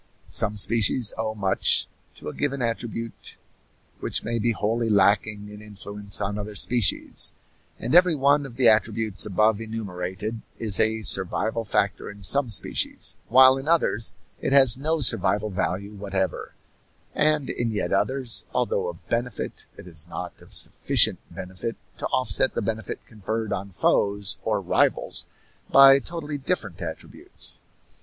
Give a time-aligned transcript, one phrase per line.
[0.31, 3.37] Some species owe much to a given attribute
[3.99, 7.33] which may be wholly lacking in influence on other species;
[7.77, 13.15] and every one of the attributes above enumerated is a survival factor in some species,
[13.27, 16.55] while in others it has no survival value whatever,
[17.13, 22.55] and in yet others, although of benefit, it is not of sufficient benefit to offset
[22.55, 25.27] the benefit conferred on foes or rivals
[25.69, 27.59] by totally different attributes.